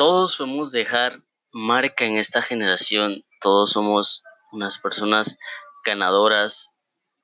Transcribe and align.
todos 0.00 0.38
podemos 0.38 0.72
dejar 0.72 1.20
marca 1.52 2.06
en 2.06 2.16
esta 2.16 2.40
generación. 2.40 3.22
Todos 3.42 3.72
somos 3.72 4.24
unas 4.50 4.78
personas 4.78 5.36
ganadoras. 5.84 6.70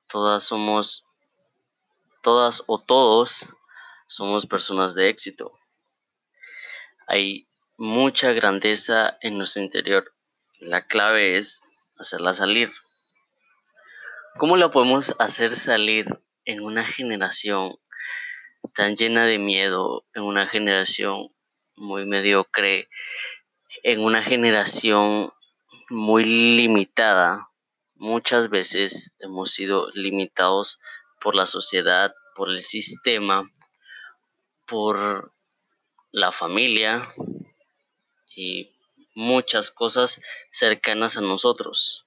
Todas 0.07 0.43
somos, 0.43 1.03
todas 2.21 2.63
o 2.67 2.79
todos 2.79 3.49
somos 4.07 4.45
personas 4.45 4.93
de 4.93 5.09
éxito. 5.09 5.57
Hay 7.07 7.47
mucha 7.77 8.31
grandeza 8.33 9.17
en 9.21 9.39
nuestro 9.39 9.63
interior. 9.63 10.13
La 10.59 10.85
clave 10.85 11.39
es 11.39 11.63
hacerla 11.97 12.35
salir. 12.35 12.69
¿Cómo 14.37 14.55
la 14.55 14.69
podemos 14.69 15.15
hacer 15.17 15.51
salir 15.51 16.05
en 16.45 16.61
una 16.61 16.85
generación 16.85 17.79
tan 18.75 18.95
llena 18.95 19.25
de 19.25 19.39
miedo, 19.39 20.05
en 20.13 20.21
una 20.21 20.45
generación 20.45 21.31
muy 21.77 22.05
mediocre, 22.05 22.89
en 23.83 24.01
una 24.01 24.21
generación 24.21 25.31
muy 25.89 26.25
limitada? 26.25 27.47
Muchas 27.95 28.49
veces 28.49 29.13
hemos 29.19 29.51
sido 29.51 29.89
limitados 29.93 30.79
por 31.21 31.35
la 31.35 31.47
sociedad, 31.47 32.13
por 32.35 32.49
el 32.49 32.61
sistema, 32.61 33.49
por 34.65 35.33
la 36.11 36.31
familia 36.31 37.07
y 38.35 38.75
muchas 39.15 39.71
cosas 39.71 40.21
cercanas 40.51 41.17
a 41.17 41.21
nosotros. 41.21 42.05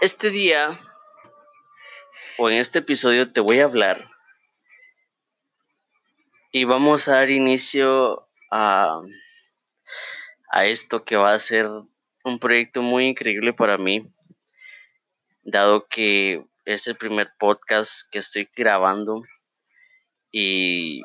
Este 0.00 0.30
día 0.30 0.78
o 2.38 2.50
en 2.50 2.56
este 2.56 2.80
episodio 2.80 3.30
te 3.30 3.40
voy 3.40 3.60
a 3.60 3.64
hablar 3.64 4.13
y 6.56 6.62
vamos 6.62 7.08
a 7.08 7.14
dar 7.14 7.30
inicio 7.30 8.28
a, 8.48 9.00
a 10.52 10.66
esto 10.66 11.04
que 11.04 11.16
va 11.16 11.32
a 11.32 11.38
ser 11.40 11.66
un 12.22 12.38
proyecto 12.38 12.80
muy 12.80 13.06
increíble 13.06 13.52
para 13.52 13.76
mí, 13.76 14.02
dado 15.42 15.88
que 15.88 16.46
es 16.64 16.86
el 16.86 16.94
primer 16.94 17.32
podcast 17.40 18.08
que 18.08 18.20
estoy 18.20 18.48
grabando 18.54 19.24
y 20.30 21.02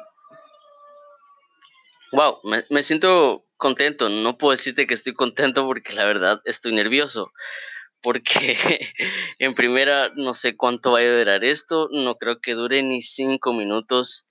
wow, 2.12 2.42
me, 2.44 2.64
me 2.70 2.84
siento 2.84 3.48
contento, 3.58 4.08
no 4.08 4.38
puedo 4.38 4.52
decirte 4.52 4.86
que 4.86 4.94
estoy 4.94 5.14
contento 5.16 5.66
porque 5.66 5.94
la 5.94 6.06
verdad 6.06 6.44
estoy 6.46 6.74
nervioso 6.74 7.32
porque 8.02 8.56
en 9.40 9.56
primera 9.56 10.12
no 10.14 10.36
sé 10.36 10.56
cuánto 10.56 10.92
va 10.92 11.00
a 11.00 11.18
durar 11.18 11.44
esto, 11.44 11.90
no 11.92 12.18
creo 12.18 12.40
que 12.40 12.54
dure 12.54 12.84
ni 12.84 13.02
cinco 13.02 13.52
minutos. 13.52 14.28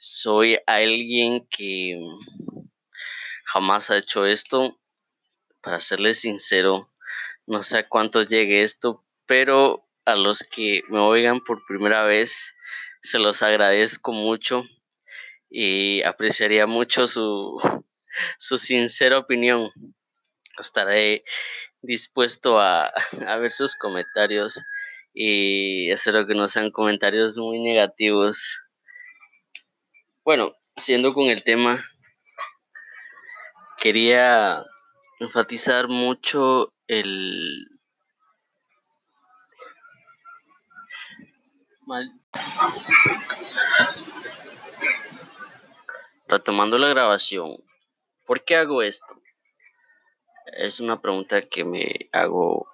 Soy 0.00 0.56
alguien 0.68 1.44
que 1.48 2.00
jamás 3.46 3.90
ha 3.90 3.98
hecho 3.98 4.26
esto. 4.26 4.78
Para 5.60 5.80
serles 5.80 6.20
sincero, 6.20 6.88
no 7.46 7.64
sé 7.64 7.78
a 7.78 7.88
cuánto 7.88 8.22
llegue 8.22 8.62
esto, 8.62 9.04
pero 9.26 9.88
a 10.04 10.14
los 10.14 10.44
que 10.44 10.82
me 10.88 11.00
oigan 11.00 11.40
por 11.40 11.66
primera 11.66 12.04
vez, 12.04 12.54
se 13.02 13.18
los 13.18 13.42
agradezco 13.42 14.12
mucho 14.12 14.64
y 15.50 16.02
apreciaría 16.02 16.68
mucho 16.68 17.08
su, 17.08 17.58
su 18.38 18.56
sincera 18.56 19.18
opinión. 19.18 19.68
Estaré 20.60 21.24
dispuesto 21.82 22.60
a, 22.60 22.92
ver 23.40 23.50
sus 23.50 23.74
comentarios 23.74 24.62
y 25.12 25.90
espero 25.90 26.24
que 26.24 26.34
no 26.34 26.48
sean 26.48 26.70
comentarios 26.70 27.36
muy 27.36 27.58
negativos. 27.58 28.60
Bueno, 30.28 30.54
siendo 30.76 31.14
con 31.14 31.28
el 31.30 31.42
tema, 31.42 31.82
quería 33.78 34.62
enfatizar 35.20 35.88
mucho 35.88 36.74
el... 36.86 37.66
Retomando 46.26 46.76
la 46.76 46.88
grabación, 46.88 47.56
¿por 48.26 48.44
qué 48.44 48.56
hago 48.56 48.82
esto? 48.82 49.22
Es 50.58 50.80
una 50.80 51.00
pregunta 51.00 51.40
que 51.40 51.64
me 51.64 52.10
hago, 52.12 52.70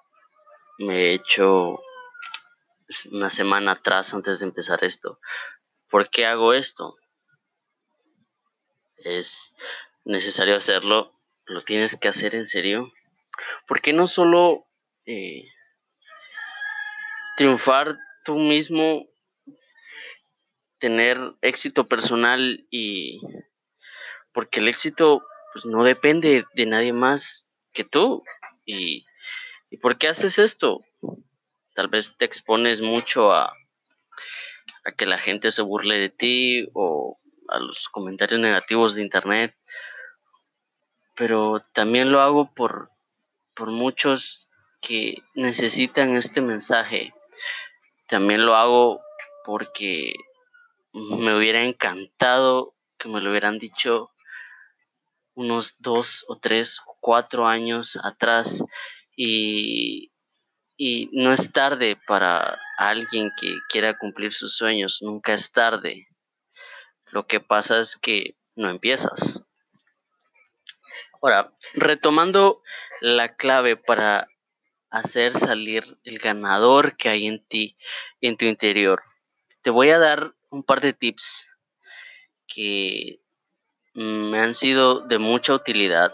me 0.77 0.93
he 0.97 1.13
hecho 1.13 1.79
una 3.13 3.29
semana 3.29 3.71
atrás 3.71 4.13
antes 4.13 4.39
de 4.39 4.45
empezar 4.45 4.83
esto. 4.83 5.21
¿Por 5.89 6.09
qué 6.09 6.25
hago 6.25 6.53
esto? 6.53 6.97
Es 8.97 9.53
necesario 10.03 10.55
hacerlo, 10.55 11.11
lo 11.45 11.61
tienes 11.61 11.95
que 11.95 12.07
hacer 12.07 12.35
en 12.35 12.47
serio. 12.47 12.91
Porque 13.67 13.93
no 13.93 14.07
solo 14.07 14.65
eh, 15.05 15.45
triunfar 17.37 17.97
tú 18.23 18.35
mismo, 18.35 19.07
tener 20.77 21.17
éxito 21.41 21.87
personal 21.87 22.65
y 22.69 23.19
porque 24.33 24.59
el 24.59 24.67
éxito 24.67 25.25
pues 25.53 25.65
no 25.65 25.83
depende 25.83 26.45
de 26.53 26.65
nadie 26.65 26.93
más 26.93 27.47
que 27.71 27.83
tú. 27.83 28.23
Y, 28.65 29.05
¿Y 29.69 29.77
por 29.77 29.97
qué 29.97 30.07
haces 30.07 30.37
esto? 30.37 30.83
Tal 31.73 31.87
vez 31.87 32.15
te 32.17 32.25
expones 32.25 32.81
mucho 32.81 33.31
a, 33.31 33.53
a 34.83 34.91
que 34.91 35.05
la 35.05 35.17
gente 35.17 35.51
se 35.51 35.61
burle 35.61 35.97
de 35.97 36.09
ti 36.09 36.67
o 36.73 37.19
a 37.49 37.59
los 37.59 37.89
comentarios 37.89 38.39
negativos 38.39 38.95
de 38.95 39.01
internet. 39.01 39.55
Pero 41.15 41.61
también 41.73 42.11
lo 42.11 42.21
hago 42.21 42.53
por, 42.53 42.91
por 43.53 43.71
muchos 43.71 44.49
que 44.81 45.15
necesitan 45.33 46.15
este 46.15 46.41
mensaje. 46.41 47.13
También 48.07 48.45
lo 48.45 48.55
hago 48.55 49.01
porque 49.43 50.13
me 50.93 51.35
hubiera 51.35 51.63
encantado 51.63 52.71
que 52.99 53.09
me 53.09 53.21
lo 53.21 53.29
hubieran 53.29 53.59
dicho 53.59 54.11
unos 55.33 55.75
dos 55.79 56.25
o 56.27 56.37
tres 56.37 56.81
o 56.85 56.97
cuatro 56.99 57.45
años 57.45 57.99
atrás 58.03 58.63
y, 59.15 60.11
y 60.77 61.09
no 61.11 61.31
es 61.31 61.51
tarde 61.51 61.97
para 62.07 62.57
alguien 62.77 63.31
que 63.39 63.57
quiera 63.69 63.97
cumplir 63.97 64.31
sus 64.31 64.55
sueños, 64.55 64.99
nunca 65.01 65.33
es 65.33 65.51
tarde. 65.51 66.07
Lo 67.11 67.27
que 67.27 67.39
pasa 67.39 67.79
es 67.79 67.95
que 67.95 68.37
no 68.55 68.69
empiezas. 68.69 69.45
Ahora, 71.21 71.51
retomando 71.73 72.61
la 73.01 73.35
clave 73.35 73.77
para 73.77 74.27
hacer 74.89 75.33
salir 75.33 75.83
el 76.03 76.19
ganador 76.19 76.97
que 76.97 77.09
hay 77.09 77.27
en 77.27 77.45
ti, 77.45 77.75
en 78.21 78.37
tu 78.37 78.45
interior, 78.45 79.01
te 79.61 79.69
voy 79.71 79.89
a 79.89 79.99
dar 79.99 80.35
un 80.49 80.63
par 80.63 80.81
de 80.81 80.93
tips 80.93 81.57
que 82.47 83.21
me 83.93 84.39
han 84.39 84.53
sido 84.53 84.99
de 85.01 85.17
mucha 85.17 85.53
utilidad. 85.53 86.13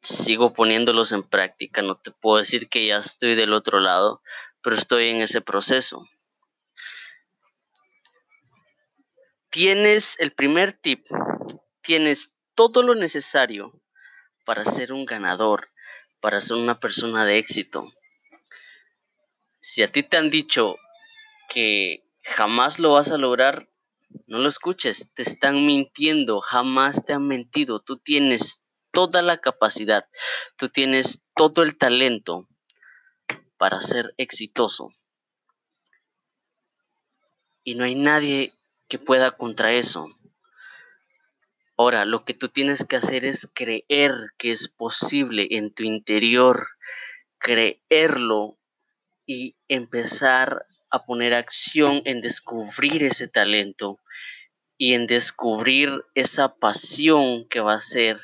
Sigo 0.00 0.52
poniéndolos 0.52 1.12
en 1.12 1.22
práctica, 1.22 1.80
no 1.82 1.94
te 1.94 2.10
puedo 2.10 2.38
decir 2.38 2.68
que 2.68 2.86
ya 2.86 2.96
estoy 2.96 3.34
del 3.34 3.52
otro 3.52 3.78
lado, 3.78 4.20
pero 4.62 4.74
estoy 4.74 5.10
en 5.10 5.20
ese 5.20 5.40
proceso. 5.40 6.06
Tienes 9.52 10.16
el 10.18 10.32
primer 10.32 10.72
tip, 10.72 11.06
tienes 11.82 12.32
todo 12.54 12.82
lo 12.82 12.94
necesario 12.94 13.78
para 14.46 14.64
ser 14.64 14.94
un 14.94 15.04
ganador, 15.04 15.68
para 16.20 16.40
ser 16.40 16.56
una 16.56 16.80
persona 16.80 17.26
de 17.26 17.36
éxito. 17.36 17.86
Si 19.60 19.82
a 19.82 19.88
ti 19.88 20.04
te 20.04 20.16
han 20.16 20.30
dicho 20.30 20.76
que 21.50 22.02
jamás 22.22 22.78
lo 22.78 22.92
vas 22.92 23.12
a 23.12 23.18
lograr, 23.18 23.68
no 24.26 24.38
lo 24.38 24.48
escuches, 24.48 25.12
te 25.12 25.20
están 25.20 25.66
mintiendo, 25.66 26.40
jamás 26.40 27.04
te 27.04 27.12
han 27.12 27.28
mentido. 27.28 27.78
Tú 27.78 27.98
tienes 27.98 28.62
toda 28.90 29.20
la 29.20 29.36
capacidad, 29.36 30.08
tú 30.56 30.70
tienes 30.70 31.20
todo 31.36 31.62
el 31.62 31.76
talento 31.76 32.48
para 33.58 33.82
ser 33.82 34.14
exitoso. 34.16 34.88
Y 37.62 37.74
no 37.74 37.84
hay 37.84 37.96
nadie 37.96 38.54
que 38.92 38.98
pueda 38.98 39.30
contra 39.30 39.72
eso. 39.72 40.10
Ahora, 41.78 42.04
lo 42.04 42.26
que 42.26 42.34
tú 42.34 42.50
tienes 42.50 42.84
que 42.84 42.96
hacer 42.96 43.24
es 43.24 43.48
creer 43.54 44.12
que 44.36 44.50
es 44.50 44.68
posible 44.68 45.48
en 45.52 45.72
tu 45.72 45.82
interior, 45.82 46.68
creerlo 47.38 48.58
y 49.24 49.56
empezar 49.68 50.66
a 50.90 51.06
poner 51.06 51.32
acción 51.32 52.02
en 52.04 52.20
descubrir 52.20 53.02
ese 53.02 53.28
talento 53.28 53.98
y 54.76 54.92
en 54.92 55.06
descubrir 55.06 56.04
esa 56.14 56.56
pasión 56.56 57.48
que 57.48 57.60
va 57.60 57.72
a 57.72 57.80
ser 57.80 58.18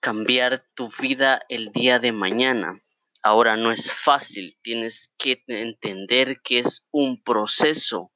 cambiar 0.00 0.60
tu 0.74 0.88
vida 1.02 1.42
el 1.50 1.70
día 1.70 1.98
de 1.98 2.12
mañana. 2.12 2.80
Ahora 3.22 3.58
no 3.58 3.72
es 3.72 3.92
fácil, 3.92 4.56
tienes 4.62 5.12
que 5.18 5.44
entender 5.48 6.40
que 6.40 6.60
es 6.60 6.86
un 6.90 7.22
proceso 7.22 8.11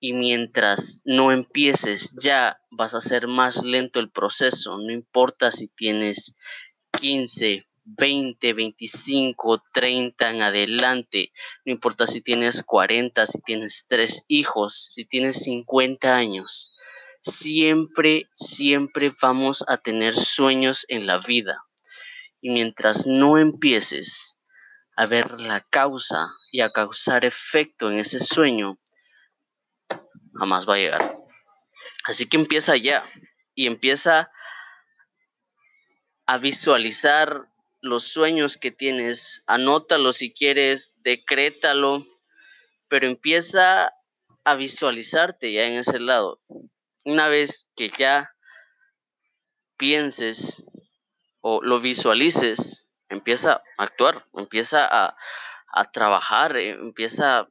Y 0.00 0.14
mientras 0.14 1.02
no 1.04 1.30
empieces, 1.30 2.16
ya 2.20 2.58
vas 2.70 2.94
a 2.94 2.98
hacer 2.98 3.28
más 3.28 3.62
lento 3.62 4.00
el 4.00 4.10
proceso. 4.10 4.78
No 4.78 4.90
importa 4.92 5.50
si 5.50 5.68
tienes 5.68 6.34
15, 6.98 7.66
20, 7.84 8.52
25, 8.52 9.62
30 9.72 10.30
en 10.30 10.42
adelante. 10.42 11.32
No 11.64 11.72
importa 11.72 12.06
si 12.06 12.22
tienes 12.22 12.62
40, 12.62 13.26
si 13.26 13.40
tienes 13.42 13.86
tres 13.88 14.24
hijos, 14.26 14.88
si 14.90 15.04
tienes 15.04 15.42
50 15.42 16.16
años. 16.16 16.72
Siempre, 17.22 18.28
siempre 18.32 19.12
vamos 19.20 19.64
a 19.68 19.76
tener 19.76 20.16
sueños 20.16 20.86
en 20.88 21.06
la 21.06 21.18
vida. 21.18 21.64
Y 22.40 22.50
mientras 22.50 23.06
no 23.06 23.36
empieces 23.36 24.38
a 24.96 25.06
ver 25.06 25.40
la 25.40 25.60
causa 25.60 26.32
y 26.50 26.60
a 26.60 26.70
causar 26.70 27.24
efecto 27.24 27.90
en 27.90 27.98
ese 27.98 28.18
sueño, 28.18 28.78
jamás 30.40 30.66
va 30.66 30.74
a 30.74 30.78
llegar. 30.78 31.16
Así 32.04 32.26
que 32.26 32.38
empieza 32.38 32.74
ya 32.76 33.04
y 33.54 33.66
empieza 33.66 34.30
a 36.26 36.38
visualizar 36.38 37.46
los 37.82 38.04
sueños 38.04 38.56
que 38.56 38.70
tienes, 38.70 39.44
anótalo 39.46 40.14
si 40.14 40.32
quieres, 40.32 40.94
decrétalo, 41.02 42.06
pero 42.88 43.06
empieza 43.06 43.92
a 44.44 44.54
visualizarte 44.54 45.52
ya 45.52 45.66
en 45.66 45.74
ese 45.74 46.00
lado. 46.00 46.40
Una 47.04 47.28
vez 47.28 47.70
que 47.76 47.90
ya 47.90 48.30
pienses 49.76 50.64
o 51.42 51.62
lo 51.62 51.80
visualices, 51.80 52.90
empieza 53.10 53.62
a 53.76 53.84
actuar, 53.84 54.24
empieza 54.34 54.86
a, 54.90 55.16
a 55.72 55.84
trabajar, 55.90 56.56
eh, 56.56 56.70
empieza 56.70 57.46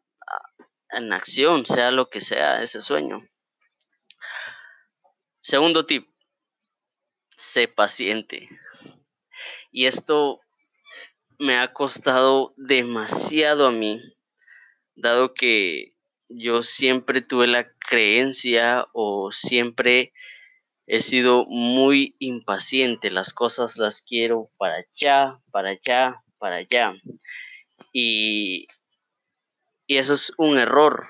en 0.91 1.13
acción, 1.13 1.65
sea 1.65 1.91
lo 1.91 2.09
que 2.09 2.21
sea 2.21 2.61
ese 2.61 2.81
sueño. 2.81 3.21
Segundo 5.41 5.85
tip, 5.85 6.07
sé 7.35 7.67
paciente. 7.67 8.49
Y 9.71 9.85
esto 9.85 10.41
me 11.37 11.57
ha 11.57 11.73
costado 11.73 12.53
demasiado 12.57 13.67
a 13.67 13.71
mí, 13.71 14.01
dado 14.95 15.33
que 15.33 15.95
yo 16.27 16.63
siempre 16.63 17.21
tuve 17.21 17.47
la 17.47 17.71
creencia 17.79 18.87
o 18.93 19.31
siempre 19.31 20.13
he 20.85 21.01
sido 21.01 21.45
muy 21.47 22.15
impaciente. 22.19 23.09
Las 23.09 23.33
cosas 23.33 23.77
las 23.77 24.01
quiero 24.01 24.49
para 24.57 24.75
allá, 24.75 25.39
para 25.51 25.69
allá, 25.69 26.21
para 26.37 26.57
allá. 26.57 26.93
Y, 27.93 28.67
y 29.89 29.97
eso 29.97 30.13
es 30.13 30.31
un 30.37 30.59
error, 30.59 31.03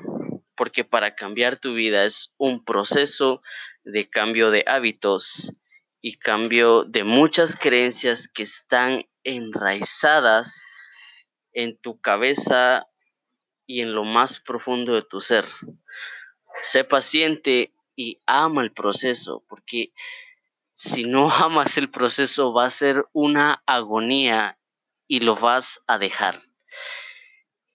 porque 0.56 0.86
para 0.86 1.14
cambiar 1.14 1.58
tu 1.58 1.74
vida 1.74 2.06
es 2.06 2.34
un 2.38 2.64
proceso 2.64 3.42
de 3.84 4.10
cambio 4.10 4.52
de 4.52 4.64
hábitos 4.68 5.52
y 6.00 6.18
cambio 6.18 6.86
de 6.86 7.04
muchas 7.04 7.58
creencias 7.58 8.30
que 8.30 8.44
están 8.44 9.06
enraizadas 9.26 10.64
en 11.52 11.78
tu 11.78 12.00
cabeza 12.00 12.88
y 13.66 13.82
en 13.82 13.94
lo 13.94 14.06
más 14.06 14.40
profundo 14.40 14.96
de 14.96 15.02
tu 15.02 15.20
ser. 15.20 15.44
Sé 16.62 16.86
paciente 16.86 17.74
y 17.98 18.22
ama 18.26 18.62
el 18.62 18.72
proceso, 18.72 19.44
porque 19.50 19.92
si 20.72 21.04
no 21.04 21.30
amas 21.44 21.78
el 21.78 21.92
proceso 21.92 22.54
va 22.54 22.64
a 22.64 22.70
ser 22.70 23.06
una 23.12 23.62
agonía 23.66 24.58
y 25.06 25.20
lo 25.20 25.36
vas 25.36 25.82
a 25.86 25.98
dejar. 25.98 26.36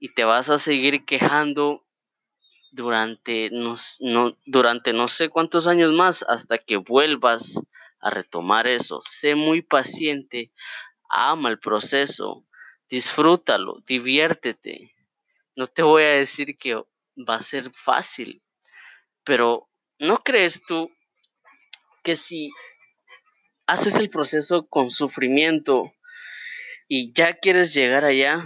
Y 0.05 0.13
te 0.13 0.25
vas 0.25 0.51
a 0.51 0.59
seguir 0.59 1.07
quejando 1.07 1.83
durante 2.73 3.49
no, 3.51 3.75
no, 4.01 4.37
durante 4.45 4.93
no 4.93 5.09
sé 5.09 5.31
cuántos 5.31 5.67
años 5.67 5.95
más 5.95 6.27
hasta 6.29 6.59
que 6.59 6.77
vuelvas 6.77 7.63
a 8.01 8.11
retomar 8.11 8.67
eso. 8.67 9.01
Sé 9.01 9.35
muy 9.35 9.63
paciente, 9.63 10.53
ama 11.09 11.49
el 11.49 11.59
proceso, 11.59 12.47
disfrútalo, 12.91 13.81
diviértete. 13.87 14.95
No 15.57 15.67
te 15.69 15.83
voy 15.83 16.03
a 16.03 16.19
decir 16.19 16.55
que 16.59 16.75
va 17.17 17.37
a 17.37 17.41
ser 17.41 17.73
fácil, 17.73 18.43
pero 19.25 19.71
¿no 19.99 20.19
crees 20.19 20.61
tú 20.69 20.91
que 22.03 22.15
si 22.15 22.51
haces 23.67 23.97
el 23.97 24.11
proceso 24.11 24.67
con 24.67 24.91
sufrimiento 24.91 25.95
y 26.89 27.11
ya 27.15 27.39
quieres 27.39 27.73
llegar 27.73 28.05
allá, 28.05 28.45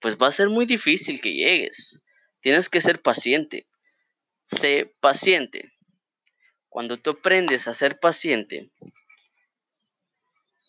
pues 0.00 0.16
va 0.16 0.28
a 0.28 0.32
ser 0.32 0.48
muy 0.48 0.66
difícil 0.66 1.20
que 1.20 1.32
llegues. 1.32 2.00
Tienes 2.40 2.68
que 2.68 2.80
ser 2.80 3.02
paciente. 3.02 3.68
Sé 4.44 4.94
paciente. 5.00 5.72
Cuando 6.68 6.96
tú 6.96 7.10
aprendes 7.10 7.66
a 7.66 7.74
ser 7.74 7.98
paciente, 7.98 8.70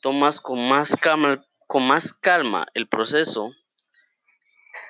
tomas 0.02 0.42
con 0.42 0.68
más 0.68 0.96
calma, 0.96 1.46
con 1.68 1.88
más 1.88 2.14
calma 2.14 2.66
el 2.74 2.88
proceso 2.88 3.52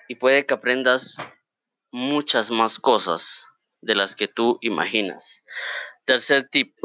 y 0.08 0.16
puede 0.16 0.46
que 0.46 0.54
aprendas 0.54 1.18
muchas 1.92 2.52
más 2.52 2.80
cosas 2.80 3.48
de 3.82 3.96
las 3.96 4.16
que 4.16 4.28
tú 4.28 4.58
imaginas. 4.62 5.44
Tercer 6.06 6.48
tip, 6.50 6.76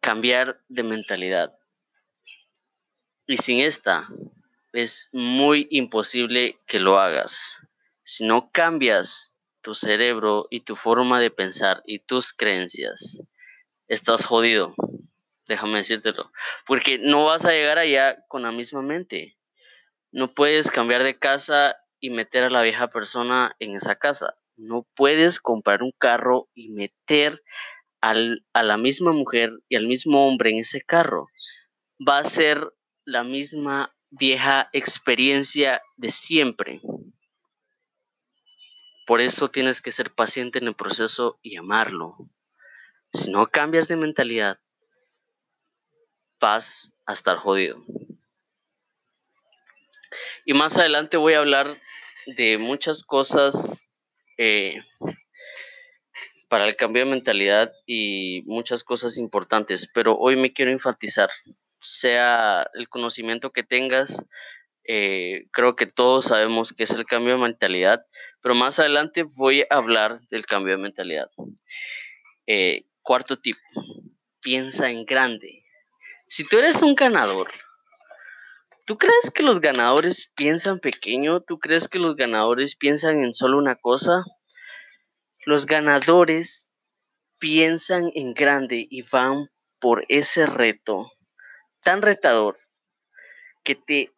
cambiar 0.00 0.62
de 0.68 0.82
mentalidad. 0.82 1.58
Y 3.26 3.36
sin 3.36 3.60
esta 3.60 4.08
es 4.72 5.08
muy 5.12 5.68
imposible 5.70 6.58
que 6.66 6.80
lo 6.80 6.98
hagas. 6.98 7.58
Si 8.04 8.24
no 8.24 8.50
cambias 8.50 9.36
tu 9.60 9.74
cerebro 9.74 10.48
y 10.50 10.60
tu 10.60 10.74
forma 10.74 11.20
de 11.20 11.30
pensar 11.30 11.82
y 11.86 12.00
tus 12.00 12.32
creencias, 12.32 13.22
estás 13.86 14.24
jodido. 14.24 14.74
Déjame 15.46 15.78
decírtelo. 15.78 16.32
Porque 16.66 16.98
no 16.98 17.26
vas 17.26 17.44
a 17.44 17.52
llegar 17.52 17.78
allá 17.78 18.24
con 18.28 18.42
la 18.42 18.52
misma 18.52 18.82
mente. 18.82 19.36
No 20.10 20.34
puedes 20.34 20.70
cambiar 20.70 21.02
de 21.02 21.18
casa 21.18 21.76
y 22.00 22.10
meter 22.10 22.44
a 22.44 22.50
la 22.50 22.62
vieja 22.62 22.88
persona 22.88 23.54
en 23.58 23.74
esa 23.74 23.96
casa. 23.96 24.34
No 24.56 24.86
puedes 24.94 25.40
comprar 25.40 25.82
un 25.82 25.92
carro 25.98 26.48
y 26.54 26.70
meter 26.70 27.42
al, 28.00 28.44
a 28.52 28.62
la 28.62 28.76
misma 28.76 29.12
mujer 29.12 29.50
y 29.68 29.76
al 29.76 29.86
mismo 29.86 30.26
hombre 30.26 30.50
en 30.50 30.58
ese 30.58 30.80
carro. 30.80 31.28
Va 32.06 32.18
a 32.18 32.24
ser 32.24 32.72
la 33.04 33.24
misma 33.24 33.94
vieja 34.12 34.68
experiencia 34.72 35.82
de 35.96 36.10
siempre. 36.10 36.80
Por 39.06 39.20
eso 39.20 39.48
tienes 39.48 39.82
que 39.82 39.90
ser 39.90 40.14
paciente 40.14 40.58
en 40.58 40.68
el 40.68 40.74
proceso 40.74 41.38
y 41.42 41.56
amarlo. 41.56 42.16
Si 43.12 43.30
no 43.30 43.46
cambias 43.46 43.88
de 43.88 43.96
mentalidad, 43.96 44.60
vas 46.38 46.94
a 47.06 47.12
estar 47.14 47.38
jodido. 47.38 47.84
Y 50.44 50.54
más 50.54 50.76
adelante 50.76 51.16
voy 51.16 51.34
a 51.34 51.38
hablar 51.38 51.80
de 52.26 52.58
muchas 52.58 53.02
cosas 53.02 53.88
eh, 54.36 54.82
para 56.48 56.68
el 56.68 56.76
cambio 56.76 57.04
de 57.04 57.10
mentalidad 57.10 57.72
y 57.86 58.42
muchas 58.44 58.84
cosas 58.84 59.16
importantes, 59.16 59.88
pero 59.92 60.18
hoy 60.18 60.36
me 60.36 60.52
quiero 60.52 60.70
enfatizar, 60.70 61.30
sea 61.82 62.66
el 62.74 62.88
conocimiento 62.88 63.50
que 63.52 63.62
tengas, 63.62 64.24
eh, 64.84 65.46
creo 65.52 65.76
que 65.76 65.86
todos 65.86 66.26
sabemos 66.26 66.72
que 66.72 66.84
es 66.84 66.90
el 66.90 67.04
cambio 67.04 67.34
de 67.34 67.42
mentalidad, 67.42 68.04
pero 68.40 68.54
más 68.54 68.78
adelante 68.78 69.24
voy 69.36 69.62
a 69.62 69.76
hablar 69.76 70.16
del 70.30 70.46
cambio 70.46 70.76
de 70.76 70.82
mentalidad. 70.82 71.30
Eh, 72.46 72.86
cuarto 73.02 73.36
tip, 73.36 73.56
piensa 74.40 74.90
en 74.90 75.04
grande. 75.04 75.64
Si 76.26 76.44
tú 76.44 76.58
eres 76.58 76.82
un 76.82 76.94
ganador, 76.94 77.50
¿tú 78.86 78.98
crees 78.98 79.30
que 79.32 79.42
los 79.42 79.60
ganadores 79.60 80.32
piensan 80.34 80.78
pequeño? 80.78 81.42
¿Tú 81.42 81.58
crees 81.58 81.88
que 81.88 81.98
los 81.98 82.16
ganadores 82.16 82.74
piensan 82.74 83.20
en 83.20 83.32
solo 83.32 83.58
una 83.58 83.76
cosa? 83.76 84.24
Los 85.44 85.66
ganadores 85.66 86.72
piensan 87.38 88.10
en 88.14 88.34
grande 88.34 88.86
y 88.88 89.02
van 89.02 89.48
por 89.78 90.04
ese 90.08 90.46
reto 90.46 91.10
tan 91.82 92.02
retador 92.02 92.58
que 93.64 93.74
te 93.74 94.12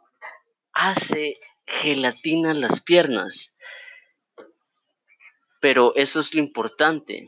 hace 0.73 1.39
gelatina 1.67 2.55
las 2.55 2.81
piernas. 2.81 3.55
Pero 5.61 5.95
eso 5.97 6.21
es 6.21 6.35
lo 6.35 6.41
importante, 6.41 7.27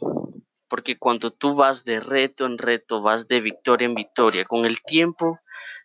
porque 0.69 0.99
cuando 0.99 1.31
tú 1.31 1.55
vas 1.55 1.85
de 1.85 2.00
reto 2.00 2.45
en 2.45 2.59
reto, 2.59 3.00
vas 3.00 3.28
de 3.28 3.40
victoria 3.40 3.87
en 3.87 3.95
victoria, 3.95 4.45
con 4.45 4.66
el 4.66 4.83
tiempo 4.83 5.40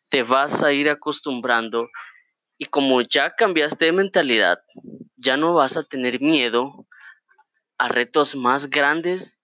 te 0.10 0.24
vas 0.24 0.62
a 0.62 0.74
ir 0.74 0.90
acostumbrando 0.90 1.90
y 2.58 2.66
como 2.66 3.02
ya 3.02 3.34
cambiaste 3.34 3.86
de 3.86 3.92
mentalidad, 3.94 4.60
ya 5.16 5.38
no 5.38 5.54
vas 5.54 5.78
a 5.78 5.84
tener 5.84 6.20
miedo 6.20 6.86
a 7.78 7.88
retos 7.88 8.36
más 8.36 8.70
grandes 8.70 9.44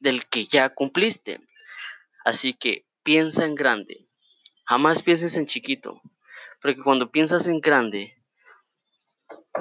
del 0.00 0.26
que 0.26 0.44
ya 0.44 0.68
cumpliste. 0.74 1.40
Así 2.24 2.52
que 2.52 2.84
piensa 3.04 3.46
en 3.46 3.54
grande, 3.54 4.08
jamás 4.72 5.02
pienses 5.02 5.36
en 5.36 5.44
chiquito. 5.44 6.00
Porque 6.62 6.80
cuando 6.80 7.10
piensas 7.10 7.46
en 7.46 7.60
grande, 7.60 8.16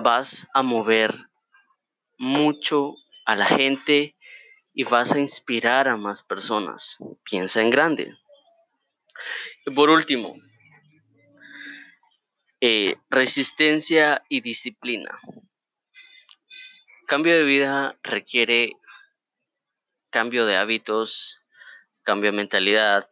vas 0.02 0.48
a 0.54 0.62
mover 0.62 1.14
mucho 2.18 2.96
a 3.26 3.36
la 3.36 3.46
gente 3.46 4.16
y 4.74 4.86
vas 4.86 5.14
a 5.14 5.20
inspirar 5.20 5.90
a 5.90 5.98
más 5.98 6.24
personas. 6.24 6.98
Piensa 7.24 7.62
en 7.62 7.72
grande. 7.72 8.16
Y 9.66 9.72
por 9.72 9.90
último, 9.90 10.34
eh, 12.62 12.96
resistencia 13.10 14.24
y 14.30 14.40
disciplina. 14.40 15.20
Cambio 17.06 17.36
de 17.36 17.44
vida 17.44 18.00
requiere 18.02 18.72
cambio 20.10 20.46
de 20.46 20.56
hábitos, 20.56 21.44
cambio 22.04 22.32
de 22.32 22.38
mentalidad, 22.38 23.10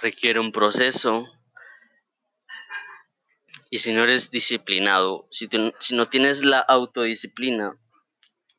requiere 0.00 0.40
un 0.40 0.52
proceso. 0.52 1.26
Y 3.70 3.78
si 3.78 3.92
no 3.92 4.04
eres 4.04 4.30
disciplinado, 4.30 5.26
si, 5.30 5.48
si 5.80 5.94
no 5.94 6.06
tienes 6.06 6.44
la 6.44 6.60
autodisciplina 6.60 7.76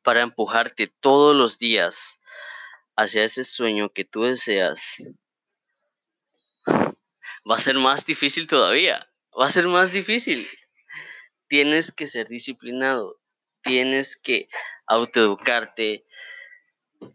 para 0.03 0.21
empujarte 0.21 0.87
todos 0.87 1.35
los 1.35 1.57
días 1.59 2.19
hacia 2.95 3.23
ese 3.23 3.45
sueño 3.45 3.89
que 3.89 4.05
tú 4.05 4.23
deseas, 4.23 5.13
va 7.49 7.55
a 7.55 7.59
ser 7.59 7.75
más 7.75 8.05
difícil 8.05 8.47
todavía. 8.47 9.09
Va 9.39 9.45
a 9.45 9.51
ser 9.51 9.67
más 9.67 9.93
difícil. 9.93 10.47
Tienes 11.47 11.91
que 11.91 12.07
ser 12.07 12.27
disciplinado. 12.27 13.19
Tienes 13.61 14.17
que 14.17 14.49
autoeducarte. 14.87 16.05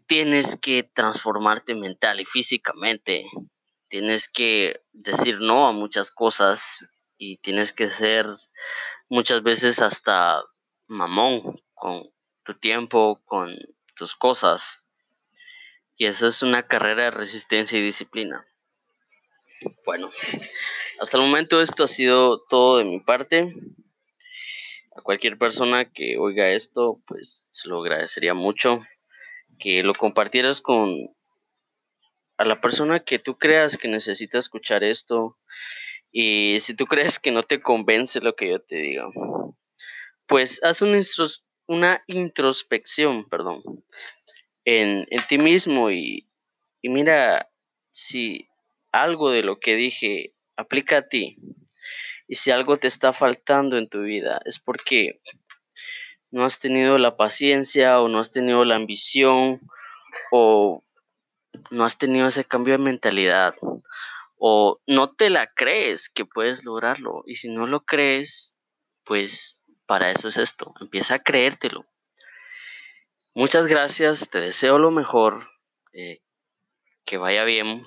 Tienes 0.07 0.55
que 0.55 0.83
transformarte 0.83 1.75
mental 1.75 2.21
y 2.21 2.25
físicamente. 2.25 3.25
Tienes 3.93 4.27
que 4.27 4.81
decir 4.91 5.39
no 5.39 5.67
a 5.67 5.71
muchas 5.71 6.09
cosas 6.09 6.89
y 7.15 7.37
tienes 7.37 7.73
que 7.73 7.91
ser 7.91 8.25
muchas 9.07 9.43
veces 9.43 9.83
hasta 9.83 10.43
mamón 10.87 11.61
con 11.75 12.11
tu 12.41 12.55
tiempo, 12.55 13.21
con 13.23 13.55
tus 13.95 14.15
cosas. 14.15 14.83
Y 15.95 16.07
eso 16.07 16.25
es 16.25 16.41
una 16.41 16.63
carrera 16.63 17.03
de 17.03 17.11
resistencia 17.11 17.77
y 17.77 17.83
disciplina. 17.83 18.47
Bueno, 19.85 20.09
hasta 20.99 21.17
el 21.17 21.23
momento 21.25 21.61
esto 21.61 21.83
ha 21.83 21.87
sido 21.87 22.43
todo 22.45 22.79
de 22.79 22.85
mi 22.85 22.99
parte. 22.99 23.53
A 24.97 25.03
cualquier 25.03 25.37
persona 25.37 25.85
que 25.85 26.17
oiga 26.17 26.47
esto, 26.47 26.99
pues 27.05 27.47
se 27.51 27.69
lo 27.69 27.79
agradecería 27.81 28.33
mucho 28.33 28.81
que 29.59 29.83
lo 29.83 29.93
compartieras 29.93 30.61
con 30.61 31.15
a 32.37 32.45
la 32.45 32.61
persona 32.61 32.99
que 32.99 33.19
tú 33.19 33.37
creas 33.37 33.77
que 33.77 33.87
necesita 33.87 34.37
escuchar 34.37 34.83
esto. 34.83 35.37
Y 36.11 36.59
si 36.61 36.75
tú 36.75 36.85
crees 36.85 37.19
que 37.19 37.31
no 37.31 37.43
te 37.43 37.61
convence 37.61 38.21
lo 38.21 38.35
que 38.35 38.49
yo 38.49 38.61
te 38.61 38.77
diga, 38.77 39.07
pues 40.27 40.63
haz 40.63 40.81
una, 40.81 42.03
introspección, 42.07 43.27
perdón, 43.29 43.63
en, 44.65 45.07
en 45.09 45.27
ti 45.27 45.37
mismo 45.37 45.91
y, 45.91 46.29
y 46.81 46.89
mira 46.89 47.49
si 47.91 48.47
algo 48.91 49.31
de 49.31 49.43
lo 49.43 49.59
que 49.59 49.75
dije 49.75 50.33
aplica 50.55 50.97
a 50.97 51.07
ti. 51.07 51.35
Y 52.27 52.35
si 52.35 52.51
algo 52.51 52.77
te 52.77 52.87
está 52.87 53.11
faltando 53.11 53.77
en 53.77 53.89
tu 53.89 54.01
vida 54.01 54.39
es 54.45 54.59
porque 54.59 55.21
no 56.31 56.45
has 56.45 56.59
tenido 56.59 56.97
la 56.97 57.17
paciencia 57.17 58.01
o 58.01 58.07
no 58.07 58.19
has 58.19 58.31
tenido 58.31 58.65
la 58.65 58.75
ambición 58.75 59.61
o 60.31 60.81
no 61.73 61.85
has 61.85 61.97
tenido 61.97 62.27
ese 62.27 62.45
cambio 62.45 62.73
de 62.73 62.83
mentalidad 62.83 63.55
o 64.37 64.79
no 64.85 65.09
te 65.09 65.29
la 65.29 65.47
crees 65.47 66.09
que 66.09 66.25
puedes 66.25 66.65
lograrlo. 66.65 67.23
Y 67.25 67.35
si 67.35 67.49
no 67.49 67.65
lo 67.65 67.83
crees, 67.83 68.57
pues 69.03 69.59
para 69.85 70.11
eso 70.11 70.27
es 70.27 70.37
esto. 70.37 70.73
Empieza 70.79 71.15
a 71.15 71.23
creértelo. 71.23 71.85
Muchas 73.35 73.67
gracias, 73.67 74.29
te 74.29 74.39
deseo 74.39 74.77
lo 74.77 74.91
mejor, 74.91 75.41
eh, 75.93 76.21
que 77.03 77.17
vaya 77.17 77.43
bien 77.43 77.83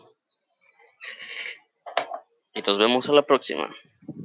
y 2.52 2.62
nos 2.62 2.78
vemos 2.78 3.08
a 3.08 3.12
la 3.12 3.22
próxima. 3.22 3.72